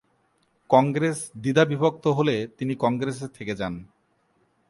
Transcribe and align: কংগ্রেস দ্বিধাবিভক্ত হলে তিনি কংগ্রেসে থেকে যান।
কংগ্রেস 0.69 1.17
দ্বিধাবিভক্ত 1.41 2.05
হলে 2.07 2.35
তিনি 2.57 2.73
কংগ্রেসে 2.75 3.27
থেকে 3.27 3.53
যান। 3.55 3.73